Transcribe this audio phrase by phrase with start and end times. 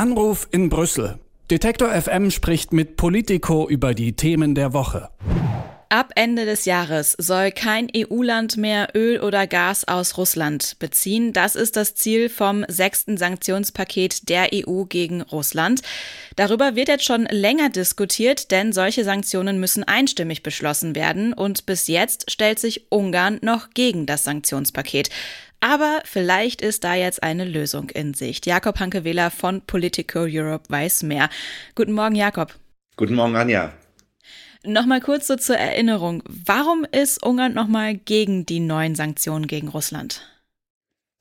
[0.00, 1.18] Anruf in Brüssel.
[1.50, 5.10] Detektor FM spricht mit Politico über die Themen der Woche.
[5.90, 11.34] Ab Ende des Jahres soll kein EU-Land mehr Öl oder Gas aus Russland beziehen.
[11.34, 15.82] Das ist das Ziel vom sechsten Sanktionspaket der EU gegen Russland.
[16.34, 21.88] Darüber wird jetzt schon länger diskutiert, denn solche Sanktionen müssen einstimmig beschlossen werden und bis
[21.88, 25.10] jetzt stellt sich Ungarn noch gegen das Sanktionspaket.
[25.60, 28.46] Aber vielleicht ist da jetzt eine Lösung in Sicht.
[28.46, 31.28] Jakob Hanke-Wähler von Politico Europe weiß mehr.
[31.74, 32.54] Guten Morgen, Jakob.
[32.96, 33.72] Guten Morgen, Anja.
[34.64, 36.22] Nochmal kurz so zur Erinnerung.
[36.26, 40.22] Warum ist Ungarn nochmal gegen die neuen Sanktionen gegen Russland?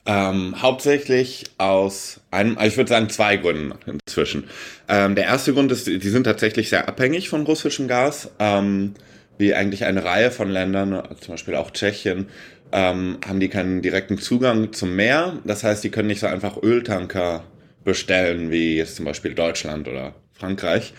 [0.05, 4.49] Ähm, hauptsächlich aus einem, also ich würde sagen zwei Gründen inzwischen.
[4.87, 8.95] Ähm, der erste Grund ist, die sind tatsächlich sehr abhängig von russischem Gas, ähm,
[9.37, 12.27] wie eigentlich eine Reihe von Ländern, zum Beispiel auch Tschechien,
[12.71, 15.39] ähm, haben die keinen direkten Zugang zum Meer.
[15.43, 17.43] Das heißt, die können nicht so einfach Öltanker
[17.83, 20.93] bestellen, wie jetzt zum Beispiel Deutschland oder Frankreich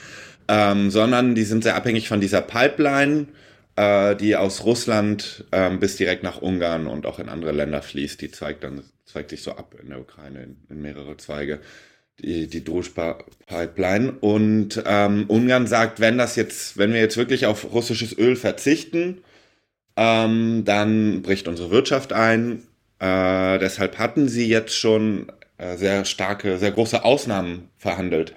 [0.51, 3.29] ähm, sondern die sind sehr abhängig von dieser Pipeline,
[3.77, 8.21] äh, die aus Russland ähm, bis direkt nach Ungarn und auch in andere Länder fließt.
[8.21, 11.61] Die zweigt dann zweigt sich so ab in der Ukraine in, in mehrere Zweige.
[12.19, 14.13] Die, die Druschba-Pipeline.
[14.21, 19.23] Und ähm, Ungarn sagt, wenn das jetzt, wenn wir jetzt wirklich auf russisches Öl verzichten,
[20.01, 22.63] ähm, dann bricht unsere Wirtschaft ein.
[22.99, 28.35] Äh, deshalb hatten sie jetzt schon äh, sehr starke, sehr große Ausnahmen verhandelt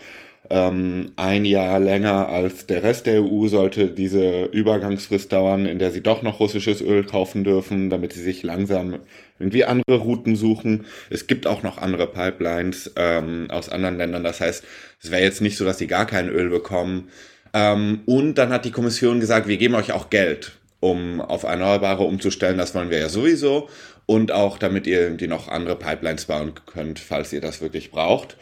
[0.49, 5.91] ähm, ein Jahr länger als der Rest der EU sollte diese Übergangsfrist dauern, in der
[5.91, 8.99] sie doch noch russisches Öl kaufen dürfen, damit sie sich langsam
[9.39, 10.85] irgendwie andere Routen suchen.
[11.09, 14.23] Es gibt auch noch andere Pipelines ähm, aus anderen Ländern.
[14.23, 14.63] Das heißt,
[15.01, 17.09] es wäre jetzt nicht so, dass sie gar kein Öl bekommen.
[17.53, 20.53] Ähm, und dann hat die Kommission gesagt, wir geben euch auch Geld,
[20.83, 22.57] um auf Erneuerbare umzustellen.
[22.57, 23.69] Das wollen wir ja sowieso.
[24.05, 28.35] Und auch, damit ihr irgendwie noch andere Pipelines bauen könnt, falls ihr das wirklich braucht.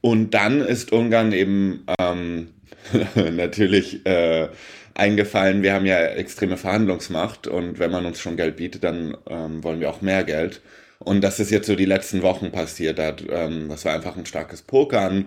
[0.00, 2.50] Und dann ist Ungarn eben ähm,
[3.36, 4.48] natürlich äh,
[4.94, 9.64] eingefallen, wir haben ja extreme Verhandlungsmacht und wenn man uns schon Geld bietet, dann ähm,
[9.64, 10.60] wollen wir auch mehr Geld.
[11.00, 12.98] Und das ist jetzt so die letzten Wochen passiert.
[12.98, 15.26] Das, ähm, das war einfach ein starkes Pokern.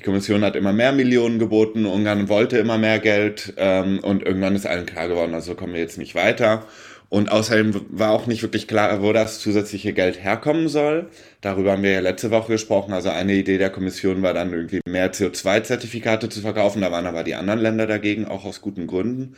[0.00, 4.56] Die Kommission hat immer mehr Millionen geboten, Ungarn wollte immer mehr Geld ähm, und irgendwann
[4.56, 6.64] ist allen klar geworden, also kommen wir jetzt nicht weiter.
[7.10, 11.10] Und außerdem war auch nicht wirklich klar, wo das zusätzliche Geld herkommen soll.
[11.42, 12.94] Darüber haben wir ja letzte Woche gesprochen.
[12.94, 16.80] Also eine Idee der Kommission war dann irgendwie mehr CO2-Zertifikate zu verkaufen.
[16.80, 19.34] Da waren aber die anderen Länder dagegen, auch aus guten Gründen.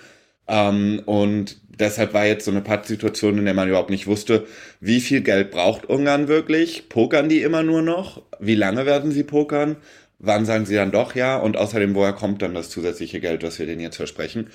[0.48, 4.46] Ähm, und deshalb war jetzt so eine Pattsituation, in der man überhaupt nicht wusste,
[4.80, 6.88] wie viel Geld braucht Ungarn wirklich?
[6.88, 8.22] Pokern die immer nur noch?
[8.38, 9.76] Wie lange werden sie pokern?
[10.22, 11.36] Wann sagen sie dann doch ja?
[11.36, 14.50] Und außerdem, woher kommt dann das zusätzliche Geld, was wir denen jetzt versprechen?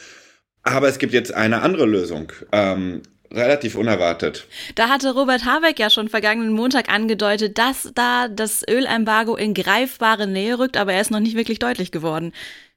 [0.64, 2.32] Aber es gibt jetzt eine andere Lösung.
[2.52, 4.48] Ähm, relativ unerwartet.
[4.76, 10.28] Da hatte Robert Habeck ja schon vergangenen Montag angedeutet, dass da das Ölembargo in greifbare
[10.28, 12.32] Nähe rückt, aber er ist noch nicht wirklich deutlich geworden.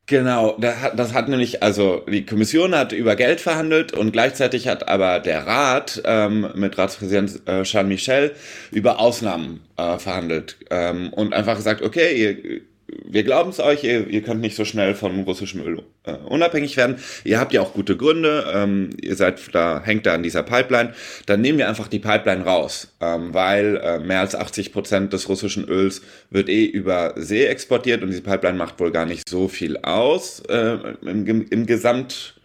[0.06, 4.66] Genau, das hat, das hat nämlich, also die Kommission hat über Geld verhandelt und gleichzeitig
[4.66, 8.34] hat aber der Rat ähm, mit Ratspräsident äh, Charles Michel
[8.72, 12.60] über Ausnahmen äh, verhandelt ähm, und einfach gesagt, okay, ihr,
[13.04, 16.76] wir glauben es euch, ihr, ihr könnt nicht so schnell von russischem Öl äh, unabhängig
[16.76, 16.96] werden.
[17.24, 20.92] Ihr habt ja auch gute Gründe, ähm, ihr seid da, hängt da an dieser Pipeline.
[21.26, 25.28] Dann nehmen wir einfach die Pipeline raus, ähm, weil äh, mehr als 80 Prozent des
[25.28, 29.48] russischen Öls wird eh über See exportiert und diese Pipeline macht wohl gar nicht so
[29.48, 32.39] viel aus äh, im, im Gesamt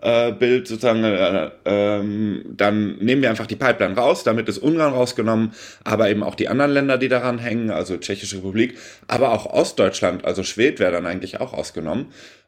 [0.00, 4.92] äh, Bild sozusagen, äh, ähm, dann nehmen wir einfach die Pipeline raus, damit ist Ungarn
[4.92, 5.52] rausgenommen,
[5.84, 8.76] aber eben auch die anderen Länder, die daran hängen, also Tschechische Republik,
[9.06, 12.06] aber auch Ostdeutschland, also Schwed wäre dann eigentlich auch ausgenommen.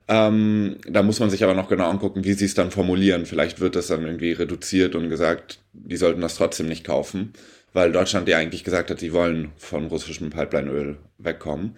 [0.08, 3.26] Ähm, da muss man sich aber noch genau angucken, wie sie es dann formulieren.
[3.26, 7.32] Vielleicht wird das dann irgendwie reduziert und gesagt, die sollten das trotzdem nicht kaufen,
[7.72, 11.76] weil Deutschland ja eigentlich gesagt hat, sie wollen von russischem Pipelineöl wegkommen.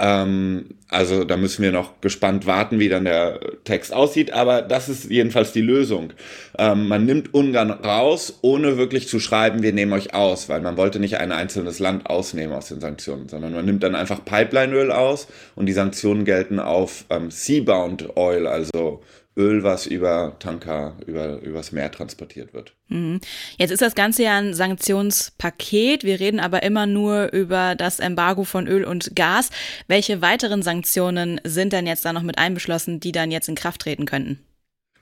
[0.00, 4.88] Ähm, also da müssen wir noch gespannt warten, wie dann der Text aussieht, aber das
[4.88, 6.14] ist jedenfalls die Lösung.
[6.58, 10.78] Ähm, man nimmt Ungarn raus, ohne wirklich zu schreiben, wir nehmen euch aus, weil man
[10.78, 14.90] wollte nicht ein einzelnes Land ausnehmen aus den Sanktionen, sondern man nimmt dann einfach Pipelineöl
[14.90, 19.02] aus und die Sanktionen gelten auf ähm, Seabound Oil, also
[19.36, 22.74] Öl, was über Tanker, über, übers Meer transportiert wird.
[22.88, 23.20] Mhm.
[23.58, 26.04] Jetzt ist das Ganze ja ein Sanktionspaket.
[26.04, 29.50] Wir reden aber immer nur über das Embargo von Öl und Gas.
[29.86, 33.82] Welche weiteren Sanktionen sind denn jetzt da noch mit einbeschlossen, die dann jetzt in Kraft
[33.82, 34.40] treten könnten?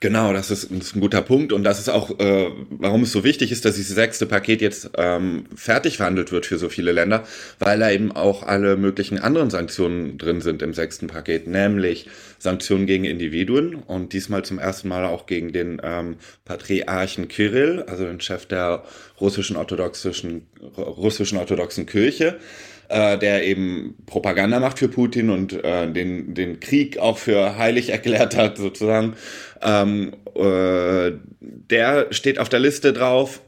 [0.01, 1.51] Genau, das ist, das ist, ein guter Punkt.
[1.51, 4.91] Und das ist auch, äh, warum es so wichtig ist, dass dieses sechste Paket jetzt
[4.95, 7.25] ähm, fertig verhandelt wird für so viele Länder,
[7.59, 12.07] weil da eben auch alle möglichen anderen Sanktionen drin sind im sechsten Paket, nämlich
[12.37, 16.15] Sanktionen gegen Individuen und diesmal zum ersten Mal auch gegen den ähm,
[16.45, 18.85] Patriarchen Kirill, also den Chef der
[19.19, 20.47] russischen orthodoxischen
[20.77, 22.39] russischen orthodoxen Kirche
[22.89, 27.89] äh, der eben Propaganda macht für Putin und äh, den, den Krieg auch für heilig
[27.91, 29.13] erklärt hat, sozusagen.
[29.61, 33.41] Ähm, äh, der steht auf der Liste drauf.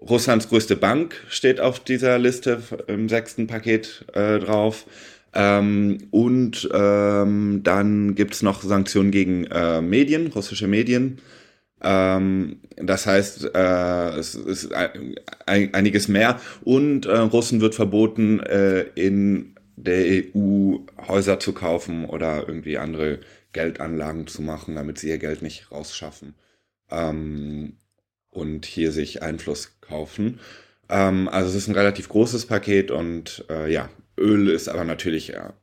[0.00, 4.86] Russlands größte Bank steht auf dieser Liste im sechsten Paket äh, drauf.
[5.34, 11.18] Ähm, und ähm, dann gibt's noch Sanktionen gegen äh, Medien, russische Medien.
[11.84, 15.14] Ähm, das heißt, äh, es ist ein,
[15.46, 16.40] einiges mehr.
[16.62, 23.20] Und äh, Russen wird verboten, äh, in der EU Häuser zu kaufen oder irgendwie andere
[23.52, 26.34] Geldanlagen zu machen, damit sie ihr Geld nicht rausschaffen
[26.90, 27.76] ähm,
[28.30, 30.40] und hier sich Einfluss kaufen.
[30.88, 33.88] Ähm, also es ist ein relativ großes Paket und äh, ja,
[34.18, 35.54] Öl ist aber natürlich ja,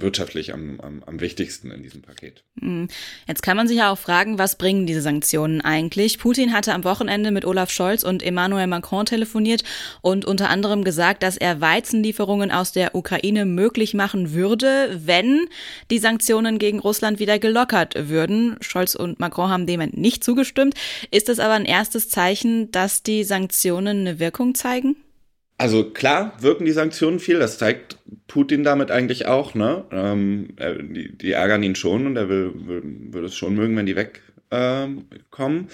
[0.00, 2.44] wirtschaftlich am, am, am wichtigsten in diesem Paket.
[2.60, 2.88] Hm.
[3.26, 6.18] Jetzt kann man sich ja auch fragen, was bringen diese Sanktionen eigentlich?
[6.18, 9.64] Putin hatte am Wochenende mit Olaf Scholz und Emmanuel Macron telefoniert
[10.02, 15.46] und unter anderem gesagt, dass er Weizenlieferungen aus der Ukraine möglich machen würde, wenn
[15.90, 18.56] die Sanktionen gegen Russland wieder gelockert würden.
[18.60, 20.74] Scholz und Macron haben dem nicht zugestimmt.
[21.10, 24.96] Ist das aber ein erstes Zeichen, dass die Sanktionen eine Wirkung zeigen?
[25.60, 27.98] Also klar wirken die Sanktionen viel, das zeigt
[28.28, 29.84] Putin damit eigentlich auch, ne?
[29.90, 30.56] Ähm,
[30.94, 33.94] die, die, ärgern ihn schon und er will, will, will es schon mögen, wenn die
[33.94, 34.30] wegkommen.
[34.50, 35.68] Ähm,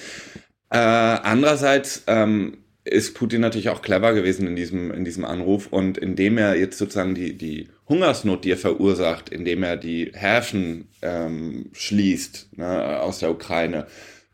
[0.71, 5.99] äh, andererseits ähm, ist Putin natürlich auch clever gewesen in diesem, in diesem Anruf und
[5.99, 11.67] indem er jetzt sozusagen die, die Hungersnot, die er verursacht, indem er die Häfen ähm,
[11.73, 13.87] schließt ne, aus der Ukraine,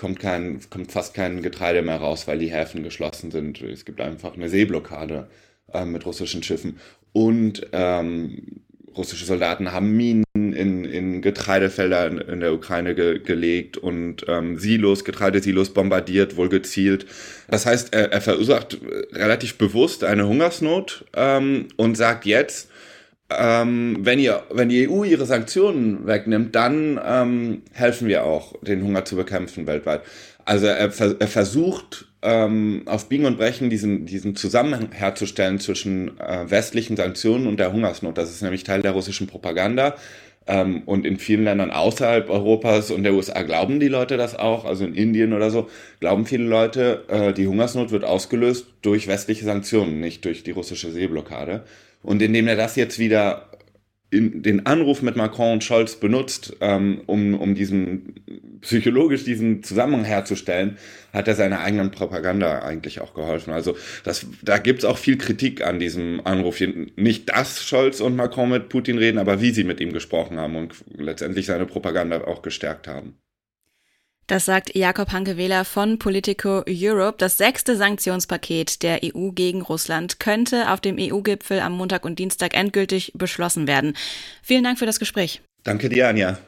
[0.02, 3.62] kommt, kein, kommt fast kein Getreide mehr raus, weil die Häfen geschlossen sind.
[3.62, 5.28] Es gibt einfach eine Seeblockade
[5.72, 6.80] äh, mit russischen Schiffen.
[7.12, 8.62] Und ähm,
[8.96, 14.58] russische Soldaten haben Minen in, in Getreidefelder in, in der Ukraine ge, gelegt und ähm,
[14.58, 17.06] Silos, Getreidesilos bombardiert, wohl gezielt.
[17.48, 18.78] Das heißt, er, er verursacht
[19.12, 22.72] relativ bewusst eine Hungersnot ähm, und sagt jetzt,
[23.38, 28.82] ähm, wenn, ihr, wenn die EU ihre Sanktionen wegnimmt, dann ähm, helfen wir auch, den
[28.82, 30.02] Hunger zu bekämpfen weltweit.
[30.44, 36.50] Also er, er versucht ähm, auf Biegen und Brechen diesen, diesen Zusammenhang herzustellen zwischen äh,
[36.50, 38.16] westlichen Sanktionen und der Hungersnot.
[38.18, 39.96] Das ist nämlich Teil der russischen Propaganda.
[40.46, 44.64] Ähm, und in vielen Ländern außerhalb Europas und der USA glauben die Leute das auch.
[44.64, 45.68] Also in Indien oder so
[46.00, 50.90] glauben viele Leute, äh, die Hungersnot wird ausgelöst durch westliche Sanktionen, nicht durch die russische
[50.90, 51.62] Seeblockade.
[52.02, 53.48] Und indem er das jetzt wieder
[54.12, 58.14] den Anruf mit Macron und Scholz benutzt, ähm, um, um diesen
[58.60, 60.76] psychologisch diesen Zusammenhang herzustellen,
[61.12, 63.52] hat er seiner eigenen Propaganda eigentlich auch geholfen.
[63.52, 66.60] Also das, da gibt's auch viel Kritik an diesem Anruf.
[66.96, 70.56] Nicht, dass Scholz und Macron mit Putin reden, aber wie sie mit ihm gesprochen haben
[70.56, 73.16] und letztendlich seine Propaganda auch gestärkt haben.
[74.32, 77.16] Das sagt Jakob Hanke-Wähler von Politico Europe.
[77.18, 82.56] Das sechste Sanktionspaket der EU gegen Russland könnte auf dem EU-Gipfel am Montag und Dienstag
[82.56, 83.92] endgültig beschlossen werden.
[84.42, 85.42] Vielen Dank für das Gespräch.
[85.64, 86.38] Danke dir, Anja.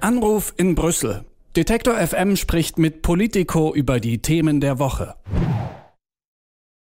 [0.00, 1.26] Anruf in Brüssel.
[1.54, 5.16] Detektor FM spricht mit Politico über die Themen der Woche.